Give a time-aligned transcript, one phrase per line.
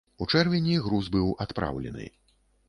[0.25, 2.09] У чэрвені груз быў адпраўлены.